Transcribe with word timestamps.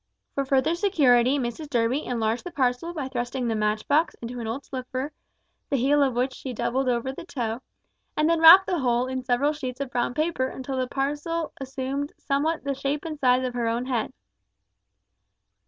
For 0.33 0.45
further 0.45 0.73
security 0.73 1.37
Mrs 1.37 1.69
Durby 1.69 2.05
enlarged 2.05 2.43
the 2.43 2.49
parcel 2.51 2.91
by 2.91 3.07
thrusting 3.07 3.47
the 3.47 3.53
match 3.55 3.87
box 3.87 4.15
into 4.15 4.39
an 4.39 4.47
old 4.47 4.65
slipper, 4.65 5.11
the 5.69 5.75
heel 5.77 6.01
of 6.01 6.15
which 6.15 6.33
she 6.33 6.53
doubled 6.53 6.89
over 6.89 7.11
the 7.11 7.23
toe, 7.23 7.61
and 8.17 8.27
then 8.27 8.39
wrapped 8.39 8.65
the 8.65 8.79
whole 8.79 9.05
in 9.05 9.23
several 9.23 9.53
sheets 9.53 9.79
of 9.79 9.91
brown 9.91 10.15
paper 10.15 10.47
until 10.47 10.75
the 10.77 10.87
parcel 10.87 11.53
assumed 11.61 12.13
somewhat 12.17 12.63
the 12.63 12.73
shape 12.73 13.05
and 13.05 13.19
size 13.19 13.43
of 13.45 13.53
her 13.53 13.67
own 13.67 13.85
head. 13.85 14.11